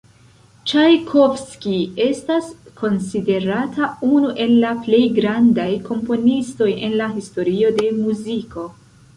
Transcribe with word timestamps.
Ĉajkovskij 0.69 1.81
estas 2.05 2.47
konsiderata 2.79 3.89
unu 4.09 4.31
el 4.47 4.65
plej 4.87 5.03
grandaj 5.21 5.69
komponistoj 5.93 6.71
en 6.89 6.99
la 7.03 7.13
historio 7.21 7.75
de 7.81 7.93
muziko. 8.03 8.67